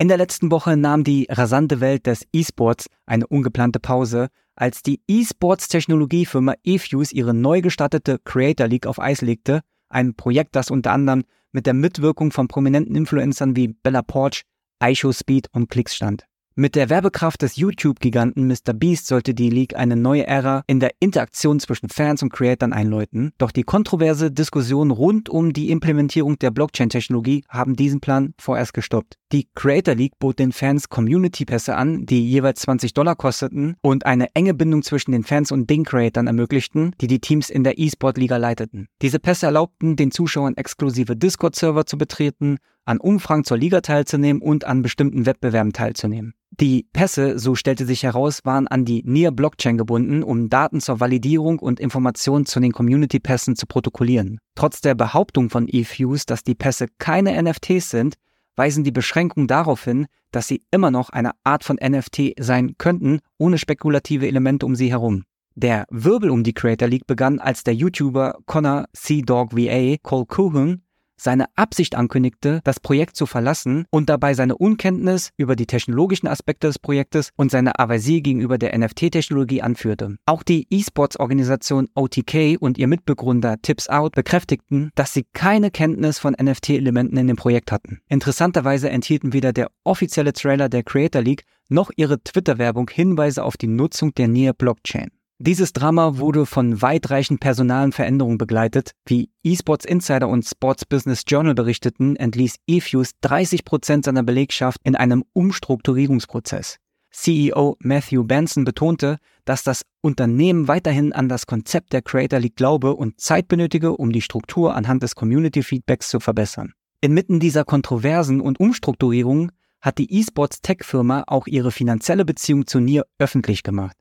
In 0.00 0.06
der 0.06 0.16
letzten 0.16 0.52
Woche 0.52 0.76
nahm 0.76 1.02
die 1.02 1.26
rasante 1.28 1.80
Welt 1.80 2.06
des 2.06 2.24
E-Sports 2.32 2.86
eine 3.04 3.26
ungeplante 3.26 3.80
Pause, 3.80 4.28
als 4.54 4.80
die 4.84 5.02
E-Sports-Technologiefirma 5.08 6.54
eFuse 6.62 7.12
ihre 7.12 7.34
neu 7.34 7.62
gestartete 7.62 8.20
Creator 8.22 8.68
League 8.68 8.86
auf 8.86 9.00
Eis 9.00 9.22
legte, 9.22 9.62
ein 9.88 10.14
Projekt, 10.14 10.54
das 10.54 10.70
unter 10.70 10.92
anderem 10.92 11.24
mit 11.50 11.66
der 11.66 11.74
Mitwirkung 11.74 12.30
von 12.30 12.46
prominenten 12.46 12.94
Influencern 12.94 13.56
wie 13.56 13.68
Bella 13.68 14.02
Porch, 14.02 14.42
iShow 14.80 15.12
Speed 15.12 15.48
und 15.52 15.68
Klicks 15.68 15.96
stand. 15.96 16.27
Mit 16.60 16.74
der 16.74 16.90
Werbekraft 16.90 17.42
des 17.42 17.54
YouTube-Giganten 17.54 18.48
Mr. 18.48 18.72
Beast 18.74 19.06
sollte 19.06 19.32
die 19.32 19.48
League 19.48 19.76
eine 19.76 19.94
neue 19.94 20.26
Ära 20.26 20.64
in 20.66 20.80
der 20.80 20.90
Interaktion 20.98 21.60
zwischen 21.60 21.88
Fans 21.88 22.20
und 22.20 22.32
Creatern 22.32 22.72
einläuten, 22.72 23.30
doch 23.38 23.52
die 23.52 23.62
kontroverse 23.62 24.32
Diskussion 24.32 24.90
rund 24.90 25.28
um 25.28 25.52
die 25.52 25.70
Implementierung 25.70 26.36
der 26.36 26.50
Blockchain-Technologie 26.50 27.44
haben 27.48 27.76
diesen 27.76 28.00
Plan 28.00 28.34
vorerst 28.40 28.74
gestoppt. 28.74 29.14
Die 29.30 29.46
Creator 29.54 29.94
League 29.94 30.18
bot 30.18 30.40
den 30.40 30.50
Fans 30.50 30.88
Community-Pässe 30.88 31.76
an, 31.76 32.06
die 32.06 32.28
jeweils 32.28 32.62
20 32.62 32.92
Dollar 32.92 33.14
kosteten 33.14 33.76
und 33.80 34.04
eine 34.04 34.34
enge 34.34 34.52
Bindung 34.54 34.82
zwischen 34.82 35.12
den 35.12 35.22
Fans 35.22 35.52
und 35.52 35.70
den 35.70 35.84
Creatern 35.84 36.26
ermöglichten, 36.26 36.92
die 37.00 37.06
die 37.06 37.20
Teams 37.20 37.50
in 37.50 37.62
der 37.62 37.78
E-Sport-Liga 37.78 38.36
leiteten. 38.36 38.88
Diese 39.00 39.20
Pässe 39.20 39.46
erlaubten 39.46 39.94
den 39.94 40.10
Zuschauern 40.10 40.56
exklusive 40.56 41.14
Discord-Server 41.14 41.86
zu 41.86 41.96
betreten, 41.98 42.56
an 42.88 42.98
Umfragen 42.98 43.44
zur 43.44 43.58
Liga 43.58 43.82
teilzunehmen 43.82 44.40
und 44.40 44.64
an 44.64 44.80
bestimmten 44.80 45.26
Wettbewerben 45.26 45.74
teilzunehmen. 45.74 46.32
Die 46.50 46.88
Pässe, 46.92 47.38
so 47.38 47.54
stellte 47.54 47.84
sich 47.84 48.02
heraus, 48.02 48.40
waren 48.44 48.66
an 48.66 48.86
die 48.86 49.02
Near 49.04 49.30
Blockchain 49.30 49.76
gebunden, 49.76 50.22
um 50.22 50.48
Daten 50.48 50.80
zur 50.80 50.98
Validierung 50.98 51.58
und 51.58 51.80
Informationen 51.80 52.46
zu 52.46 52.58
den 52.60 52.72
Community-Pässen 52.72 53.56
zu 53.56 53.66
protokollieren. 53.66 54.40
Trotz 54.54 54.80
der 54.80 54.94
Behauptung 54.94 55.50
von 55.50 55.68
eFuse, 55.68 56.24
dass 56.26 56.42
die 56.42 56.54
Pässe 56.54 56.86
keine 56.98 57.40
NFTs 57.40 57.90
sind, 57.90 58.14
weisen 58.56 58.84
die 58.84 58.90
Beschränkungen 58.90 59.46
darauf 59.46 59.84
hin, 59.84 60.06
dass 60.32 60.48
sie 60.48 60.62
immer 60.70 60.90
noch 60.90 61.10
eine 61.10 61.32
Art 61.44 61.64
von 61.64 61.76
NFT 61.76 62.34
sein 62.40 62.74
könnten, 62.78 63.20
ohne 63.36 63.58
spekulative 63.58 64.26
Elemente 64.26 64.64
um 64.64 64.74
sie 64.74 64.90
herum. 64.90 65.24
Der 65.54 65.84
Wirbel 65.90 66.30
um 66.30 66.42
die 66.42 66.54
Creator 66.54 66.88
League 66.88 67.06
begann, 67.06 67.38
als 67.38 67.64
der 67.64 67.74
YouTuber 67.74 68.38
Connor 68.46 68.86
C. 68.94 69.22
Dog 69.22 69.54
VA 69.54 69.96
Cole 70.02 70.26
Coogan 70.26 70.82
seine 71.20 71.46
Absicht 71.56 71.94
ankündigte, 71.94 72.60
das 72.64 72.80
Projekt 72.80 73.16
zu 73.16 73.26
verlassen 73.26 73.84
und 73.90 74.08
dabei 74.08 74.34
seine 74.34 74.56
Unkenntnis 74.56 75.30
über 75.36 75.56
die 75.56 75.66
technologischen 75.66 76.26
Aspekte 76.26 76.68
des 76.68 76.78
Projektes 76.78 77.30
und 77.36 77.50
seine 77.50 77.78
Aversie 77.78 78.22
gegenüber 78.22 78.58
der 78.58 78.76
NFT-Technologie 78.78 79.62
anführte. 79.62 80.16
Auch 80.26 80.42
die 80.42 80.66
E-Sports-Organisation 80.70 81.88
OTK 81.94 82.56
und 82.60 82.78
ihr 82.78 82.86
Mitbegründer 82.86 83.56
Tips 83.60 83.88
Out 83.88 84.14
bekräftigten, 84.14 84.90
dass 84.94 85.12
sie 85.12 85.26
keine 85.32 85.70
Kenntnis 85.70 86.18
von 86.18 86.36
NFT-Elementen 86.40 87.16
in 87.16 87.26
dem 87.26 87.36
Projekt 87.36 87.72
hatten. 87.72 88.00
Interessanterweise 88.08 88.88
enthielten 88.90 89.32
weder 89.32 89.52
der 89.52 89.70
offizielle 89.84 90.32
Trailer 90.32 90.68
der 90.68 90.82
Creator 90.82 91.22
League 91.22 91.44
noch 91.68 91.90
ihre 91.96 92.22
Twitter-Werbung 92.22 92.88
Hinweise 92.90 93.44
auf 93.44 93.56
die 93.56 93.66
Nutzung 93.66 94.14
der 94.14 94.28
Near 94.28 94.54
Blockchain. 94.54 95.10
Dieses 95.40 95.72
Drama 95.72 96.18
wurde 96.18 96.46
von 96.46 96.82
weitreichenden 96.82 97.38
personalen 97.38 97.92
Veränderungen 97.92 98.38
begleitet. 98.38 98.90
Wie 99.06 99.30
eSports 99.44 99.84
Insider 99.84 100.28
und 100.28 100.44
Sports 100.44 100.84
Business 100.84 101.22
Journal 101.28 101.54
berichteten, 101.54 102.16
entließ 102.16 102.56
eFuse 102.66 103.12
30 103.20 103.64
Prozent 103.64 104.04
seiner 104.04 104.24
Belegschaft 104.24 104.80
in 104.82 104.96
einem 104.96 105.22
Umstrukturierungsprozess. 105.34 106.78
CEO 107.12 107.76
Matthew 107.78 108.24
Benson 108.24 108.64
betonte, 108.64 109.18
dass 109.44 109.62
das 109.62 109.82
Unternehmen 110.00 110.66
weiterhin 110.66 111.12
an 111.12 111.28
das 111.28 111.46
Konzept 111.46 111.92
der 111.92 112.02
Creator 112.02 112.40
League 112.40 112.56
glaube 112.56 112.96
und 112.96 113.20
Zeit 113.20 113.46
benötige, 113.46 113.96
um 113.96 114.10
die 114.10 114.22
Struktur 114.22 114.74
anhand 114.74 115.04
des 115.04 115.14
Community 115.14 115.62
Feedbacks 115.62 116.08
zu 116.08 116.18
verbessern. 116.18 116.72
Inmitten 117.00 117.38
dieser 117.38 117.64
Kontroversen 117.64 118.40
und 118.40 118.58
Umstrukturierungen 118.58 119.52
hat 119.80 119.98
die 119.98 120.18
eSports 120.18 120.62
Tech-Firma 120.62 121.22
auch 121.28 121.46
ihre 121.46 121.70
finanzielle 121.70 122.24
Beziehung 122.24 122.66
zu 122.66 122.80
NIR 122.80 123.06
öffentlich 123.20 123.62
gemacht. 123.62 123.96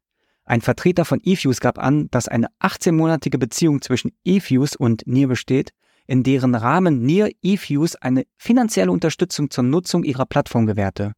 Ein 0.48 0.62
Vertreter 0.62 1.04
von 1.04 1.20
eFuse 1.24 1.60
gab 1.60 1.78
an, 1.78 2.08
dass 2.10 2.30
eine 2.30 2.48
18-monatige 2.62 3.38
Beziehung 3.38 3.82
zwischen 3.82 4.14
eFuse 4.26 4.78
und 4.78 5.06
NIR 5.06 5.28
besteht, 5.28 5.74
in 6.08 6.24
deren 6.24 6.56
Rahmen 6.56 7.02
NIR 7.02 7.32
eFuse 7.44 8.02
eine 8.02 8.24
finanzielle 8.38 8.94
Unterstützung 8.94 9.50
zur 9.50 9.66
Nutzung 9.66 10.06
ihrer 10.06 10.26
Plattform 10.26 10.66
gewährte. 10.66 11.12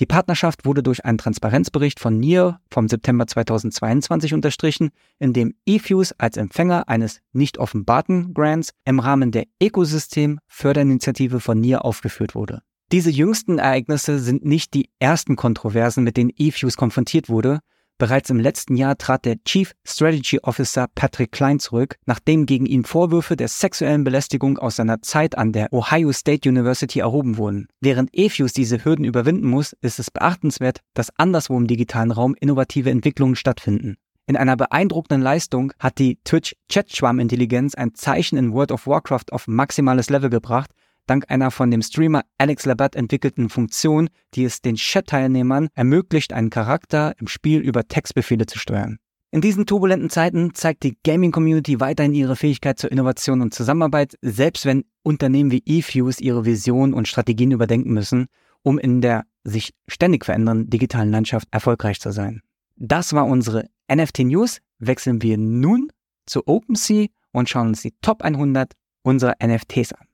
Die 0.00 0.06
Partnerschaft 0.06 0.64
wurde 0.64 0.82
durch 0.82 1.04
einen 1.04 1.18
Transparenzbericht 1.18 2.00
von 2.00 2.18
NIR 2.18 2.58
vom 2.70 2.88
September 2.88 3.26
2022 3.26 4.32
unterstrichen, 4.32 4.88
in 5.18 5.34
dem 5.34 5.54
eFuse 5.66 6.14
als 6.16 6.38
Empfänger 6.38 6.88
eines 6.88 7.20
nicht 7.32 7.58
offenbarten 7.58 8.32
Grants 8.32 8.72
im 8.86 9.00
Rahmen 9.00 9.32
der 9.32 9.44
Ökosystem-Förderinitiative 9.62 11.40
von 11.40 11.60
NIR 11.60 11.84
aufgeführt 11.84 12.34
wurde. 12.34 12.62
Diese 12.90 13.10
jüngsten 13.10 13.58
Ereignisse 13.58 14.18
sind 14.18 14.46
nicht 14.46 14.72
die 14.72 14.88
ersten 14.98 15.36
Kontroversen, 15.36 16.04
mit 16.04 16.16
denen 16.16 16.32
eFuse 16.38 16.76
konfrontiert 16.76 17.28
wurde, 17.28 17.60
Bereits 17.98 18.28
im 18.28 18.38
letzten 18.38 18.76
Jahr 18.76 18.98
trat 18.98 19.24
der 19.24 19.42
Chief 19.44 19.72
Strategy 19.82 20.38
Officer 20.42 20.86
Patrick 20.94 21.32
Klein 21.32 21.58
zurück, 21.58 21.96
nachdem 22.04 22.44
gegen 22.44 22.66
ihn 22.66 22.84
Vorwürfe 22.84 23.36
der 23.36 23.48
sexuellen 23.48 24.04
Belästigung 24.04 24.58
aus 24.58 24.76
seiner 24.76 25.00
Zeit 25.00 25.38
an 25.38 25.52
der 25.52 25.72
Ohio 25.72 26.12
State 26.12 26.46
University 26.46 26.98
erhoben 26.98 27.38
wurden. 27.38 27.68
Während 27.80 28.10
EFUS 28.12 28.52
diese 28.52 28.84
Hürden 28.84 29.06
überwinden 29.06 29.48
muss, 29.48 29.74
ist 29.80 29.98
es 29.98 30.10
beachtenswert, 30.10 30.82
dass 30.92 31.10
anderswo 31.16 31.56
im 31.56 31.66
digitalen 31.66 32.10
Raum 32.10 32.36
innovative 32.38 32.90
Entwicklungen 32.90 33.34
stattfinden. 33.34 33.96
In 34.26 34.36
einer 34.36 34.56
beeindruckenden 34.56 35.22
Leistung 35.22 35.72
hat 35.78 35.98
die 35.98 36.18
Twitch 36.22 36.54
Chat-Schwarm-Intelligenz 36.68 37.74
ein 37.76 37.94
Zeichen 37.94 38.36
in 38.36 38.52
World 38.52 38.72
of 38.72 38.86
Warcraft 38.86 39.32
auf 39.32 39.48
maximales 39.48 40.10
Level 40.10 40.28
gebracht, 40.28 40.70
dank 41.06 41.24
einer 41.28 41.50
von 41.50 41.70
dem 41.70 41.82
Streamer 41.82 42.22
Alex 42.38 42.66
Labat 42.66 42.96
entwickelten 42.96 43.48
Funktion, 43.48 44.08
die 44.34 44.44
es 44.44 44.60
den 44.60 44.76
Chat-Teilnehmern 44.76 45.68
ermöglicht, 45.74 46.32
einen 46.32 46.50
Charakter 46.50 47.14
im 47.18 47.28
Spiel 47.28 47.60
über 47.60 47.86
Textbefehle 47.86 48.46
zu 48.46 48.58
steuern. 48.58 48.98
In 49.32 49.40
diesen 49.40 49.66
turbulenten 49.66 50.08
Zeiten 50.08 50.54
zeigt 50.54 50.82
die 50.82 50.96
Gaming-Community 51.04 51.80
weiterhin 51.80 52.14
ihre 52.14 52.36
Fähigkeit 52.36 52.78
zur 52.78 52.92
Innovation 52.92 53.42
und 53.42 53.52
Zusammenarbeit, 53.52 54.16
selbst 54.22 54.64
wenn 54.64 54.84
Unternehmen 55.02 55.50
wie 55.50 55.62
eFuse 55.66 56.22
ihre 56.22 56.44
Vision 56.44 56.94
und 56.94 57.08
Strategien 57.08 57.50
überdenken 57.50 57.92
müssen, 57.92 58.26
um 58.62 58.78
in 58.78 59.00
der 59.00 59.24
sich 59.44 59.74
ständig 59.88 60.24
verändernden 60.24 60.70
digitalen 60.70 61.10
Landschaft 61.10 61.48
erfolgreich 61.50 62.00
zu 62.00 62.12
sein. 62.12 62.40
Das 62.76 63.12
war 63.12 63.26
unsere 63.26 63.68
NFT 63.92 64.20
News. 64.20 64.58
Wechseln 64.78 65.22
wir 65.22 65.38
nun 65.38 65.90
zu 66.26 66.46
OpenSea 66.46 67.06
und 67.32 67.48
schauen 67.48 67.68
uns 67.68 67.82
die 67.82 67.94
Top 68.02 68.22
100 68.22 68.72
unserer 69.02 69.34
NFTs 69.42 69.92
an. 69.92 70.06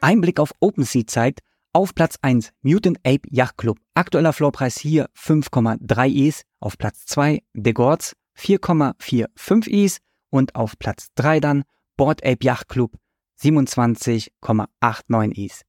Ein 0.00 0.20
Blick 0.20 0.38
auf 0.38 0.52
OpenSea 0.60 1.02
zeigt, 1.06 1.40
auf 1.72 1.94
Platz 1.94 2.18
1 2.22 2.52
Mutant 2.62 2.98
Ape 3.04 3.28
Yacht 3.30 3.58
Club. 3.58 3.78
Aktueller 3.94 4.32
Floorpreis 4.32 4.78
hier 4.78 5.08
5,3 5.16 6.28
Is. 6.28 6.42
Auf 6.60 6.78
Platz 6.78 7.04
2 7.06 7.42
The 7.54 7.72
Gods 7.72 8.14
4,45 8.38 9.68
Is. 9.68 9.98
Und 10.30 10.54
auf 10.54 10.78
Platz 10.78 11.08
3 11.16 11.40
dann 11.40 11.64
Board 11.96 12.24
Ape 12.24 12.44
Yacht 12.44 12.68
Club 12.68 12.92
27,89 13.40 15.44
Is. 15.44 15.62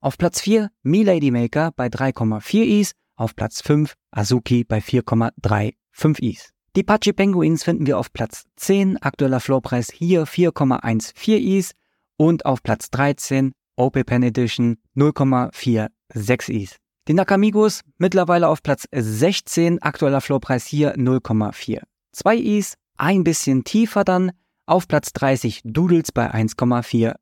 Auf 0.00 0.18
Platz 0.18 0.40
4 0.40 0.70
Me 0.82 1.04
Lady 1.04 1.30
Maker 1.30 1.70
bei 1.74 1.86
3,4 1.86 2.80
Is. 2.80 2.92
Auf 3.16 3.36
Platz 3.36 3.62
5 3.62 3.94
Azuki 4.10 4.64
bei 4.64 4.78
4,35 4.78 6.22
Is. 6.22 6.50
Die 6.74 6.82
Pachi 6.82 7.12
Penguins 7.12 7.64
finden 7.64 7.86
wir 7.86 7.98
auf 7.98 8.10
Platz 8.12 8.44
10. 8.56 8.96
Aktueller 9.02 9.40
Floorpreis 9.40 9.92
hier 9.92 10.26
4,14 10.26 11.36
Is. 11.36 11.72
Und 12.16 12.46
auf 12.46 12.62
Platz 12.62 12.90
13 12.90 13.52
OP 13.76 14.04
Pen 14.04 14.22
Edition 14.22 14.76
0,46 14.96 16.50
Is. 16.50 16.76
Die 17.08 17.14
Nakamigos 17.14 17.80
mittlerweile 17.98 18.48
auf 18.48 18.62
Platz 18.62 18.86
16, 18.92 19.82
aktueller 19.82 20.20
Floorpreis 20.20 20.66
hier 20.66 20.94
0,42 20.94 22.34
Is. 22.36 22.74
Ein 22.96 23.24
bisschen 23.24 23.64
tiefer 23.64 24.04
dann 24.04 24.32
auf 24.66 24.86
Platz 24.86 25.12
30 25.12 25.62
Doodles 25.64 26.12
bei 26.12 26.32
1,42 26.32 27.14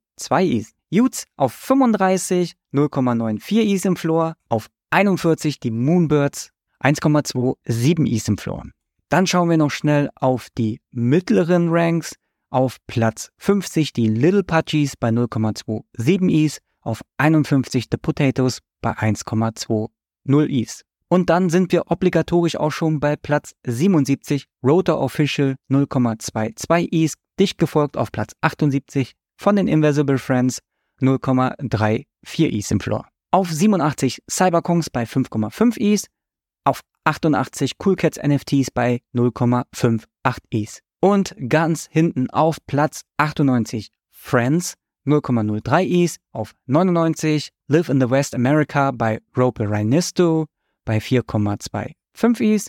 Is. 0.45 0.73
Utes 0.93 1.25
auf 1.37 1.53
35, 1.55 2.55
0,94 2.75 3.61
Is 3.63 3.85
im 3.85 3.97
Floor. 3.97 4.35
Auf 4.49 4.69
41 4.91 5.61
die 5.61 5.71
Moonbirds 5.71 6.51
1,27 6.83 8.07
Is 8.07 8.29
im 8.29 8.39
Floor. 8.39 8.65
Dann 9.09 9.27
schauen 9.27 9.49
wir 9.49 9.57
noch 9.57 9.71
schnell 9.71 10.11
auf 10.15 10.49
die 10.57 10.81
mittleren 10.91 11.69
Ranks. 11.71 12.17
Auf 12.53 12.79
Platz 12.89 13.31
50 13.39 13.93
die 13.93 14.09
Little 14.09 14.43
Pudgies 14.43 14.97
bei 14.97 15.11
0,27 15.11 16.29
Is, 16.31 16.59
auf 16.81 17.01
51 17.19 17.87
The 17.91 17.97
Potatoes 17.97 18.59
bei 18.81 18.91
1,20 18.93 19.89
Is. 20.49 20.83
Und 21.09 21.31
dann 21.31 21.49
sind 21.49 21.71
wir 21.71 21.91
obligatorisch 21.91 22.57
auch 22.57 22.73
schon 22.73 22.99
bei 22.99 23.15
Platz 23.15 23.53
77 23.67 24.47
Rotor 24.65 25.01
Official 25.01 25.55
0,22 25.71 26.89
Is, 26.93 27.15
dicht 27.39 27.59
gefolgt 27.59 27.97
auf 27.97 28.11
Platz 28.11 28.33
78 28.41 29.13
von 29.37 29.55
den 29.55 29.69
Invisible 29.69 30.19
Friends 30.19 30.59
0,34 31.01 32.05
Is 32.49 32.71
im 32.73 32.81
Floor. 32.81 33.07
Auf 33.31 33.49
87 33.49 34.23
Cyberkongs 34.29 34.91
bei 34.91 35.05
5,5 35.05 35.77
Is, 35.79 36.07
auf 36.65 36.81
88 37.05 37.75
Cool 37.85 37.95
Cats 37.95 38.19
NFTs 38.21 38.73
bei 38.73 39.03
0,58 39.15 40.05
Is. 40.51 40.81
Und 41.01 41.35
ganz 41.49 41.89
hinten 41.91 42.29
auf 42.31 42.59
Platz 42.67 43.03
98 43.17 43.91
Friends 44.11 44.75
0,03 45.07 46.05
Is, 46.05 46.17
auf 46.33 46.55
99 46.67 47.51
Live 47.69 47.89
in 47.89 48.01
the 48.01 48.11
West 48.11 48.35
America 48.35 48.91
bei 48.91 49.21
Rope 49.37 49.69
Rhinisto 49.69 50.47
bei 50.85 50.99
4,25 50.99 51.95
Is 52.41 52.69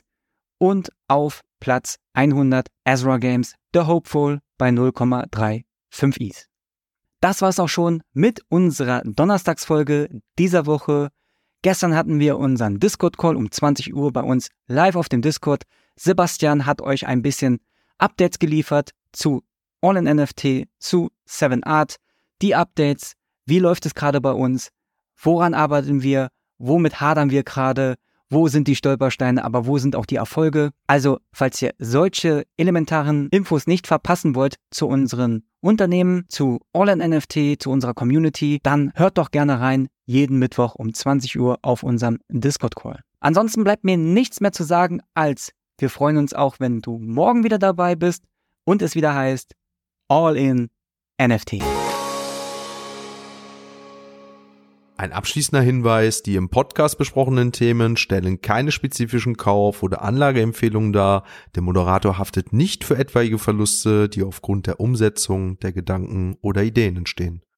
und 0.58 0.90
auf 1.08 1.42
Platz 1.60 1.98
100 2.14 2.68
Ezra 2.86 3.18
Games 3.18 3.56
The 3.74 3.82
Hopeful 3.82 4.40
bei 4.58 4.70
0,35 4.70 5.64
Is. 6.20 6.48
Das 7.20 7.42
war's 7.42 7.60
auch 7.60 7.68
schon 7.70 8.02
mit 8.14 8.44
unserer 8.50 9.02
Donnerstagsfolge 9.04 10.10
dieser 10.40 10.66
Woche. 10.66 11.10
Gestern 11.62 11.96
hatten 11.96 12.20
wir 12.20 12.38
unseren 12.38 12.80
Discord-Call 12.80 13.36
um 13.36 13.52
20 13.52 13.94
Uhr 13.94 14.12
bei 14.12 14.22
uns 14.22 14.50
live 14.68 14.96
auf 14.96 15.10
dem 15.10 15.22
Discord. 15.22 15.64
Sebastian 15.96 16.66
hat 16.66 16.82
euch 16.82 17.06
ein 17.06 17.22
bisschen 17.22 17.60
Updates 18.02 18.40
geliefert 18.40 18.92
zu 19.12 19.44
All 19.82 19.98
in 19.98 20.06
NFT, 20.06 20.68
zu 20.80 21.10
7 21.26 21.64
Art, 21.64 21.98
die 22.42 22.56
Updates, 22.56 23.14
wie 23.46 23.60
läuft 23.60 23.86
es 23.86 23.96
gerade 23.96 24.22
bei 24.22 24.32
uns, 24.32 24.70
woran 25.22 25.54
arbeiten 25.54 26.04
wir, 26.04 26.30
womit 26.58 27.00
hadern 27.00 27.30
wir 27.32 27.44
gerade, 27.44 27.96
wo 28.30 28.48
sind 28.48 28.68
die 28.68 28.76
Stolpersteine, 28.76 29.44
aber 29.44 29.66
wo 29.66 29.78
sind 29.78 29.96
auch 29.96 30.06
die 30.06 30.16
Erfolge. 30.16 30.72
Also, 30.88 31.20
falls 31.34 31.62
ihr 31.62 31.74
solche 31.80 32.46
elementaren 32.58 33.28
Infos 33.30 33.68
nicht 33.68 33.88
verpassen 33.88 34.36
wollt 34.36 34.56
zu 34.72 34.88
unseren 34.88 35.44
Unternehmen, 35.60 36.26
zu 36.30 36.60
All 36.74 36.90
in 36.90 37.00
NFT, 37.00 37.62
zu 37.62 37.70
unserer 37.70 37.94
Community, 37.94 38.60
dann 38.64 38.92
hört 38.96 39.18
doch 39.18 39.32
gerne 39.32 39.60
rein, 39.60 39.90
jeden 40.06 40.40
Mittwoch 40.40 40.76
um 40.76 40.94
20 40.94 41.40
Uhr 41.40 41.60
auf 41.62 41.84
unserem 41.84 42.20
Discord-Call. 42.30 43.02
Ansonsten 43.20 43.64
bleibt 43.64 43.84
mir 43.84 43.98
nichts 43.98 44.40
mehr 44.40 44.52
zu 44.52 44.64
sagen 44.64 45.02
als 45.14 45.52
wir 45.82 45.90
freuen 45.90 46.18
uns 46.18 46.34
auch, 46.34 46.60
wenn 46.60 46.82
du 46.82 47.00
morgen 47.00 47.44
wieder 47.44 47.58
dabei 47.58 47.96
bist 47.96 48.24
und 48.64 48.82
es 48.82 48.96
wieder 48.96 49.16
heißt 49.16 49.56
All 50.08 50.38
in 50.38 50.70
NFT. 51.22 51.56
Ein 54.98 55.14
abschließender 55.14 55.64
Hinweis, 55.64 56.22
die 56.22 56.36
im 56.36 56.50
Podcast 56.50 57.00
besprochenen 57.00 57.52
Themen 57.52 57.98
stellen 57.98 58.42
keine 58.42 58.72
spezifischen 58.72 59.36
Kauf- 59.36 59.82
oder 59.82 60.04
Anlageempfehlungen 60.04 60.94
dar. 60.94 61.24
Der 61.56 61.64
Moderator 61.64 62.20
haftet 62.20 62.54
nicht 62.54 62.84
für 62.84 62.98
etwaige 63.00 63.40
Verluste, 63.40 64.08
die 64.10 64.22
aufgrund 64.22 64.68
der 64.68 64.80
Umsetzung 64.80 65.58
der 65.60 65.74
Gedanken 65.74 66.38
oder 66.42 66.62
Ideen 66.62 66.98
entstehen. 66.98 67.42